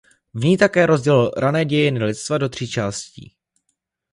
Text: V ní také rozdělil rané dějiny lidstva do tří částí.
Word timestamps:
V 0.33 0.45
ní 0.45 0.57
také 0.57 0.85
rozdělil 0.85 1.31
rané 1.37 1.65
dějiny 1.65 2.03
lidstva 2.03 2.37
do 2.37 2.49
tří 2.49 2.67
částí. 2.69 3.35